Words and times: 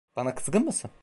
Bana 0.15 0.35
kızgın 0.35 0.65
mısın? 0.65 0.91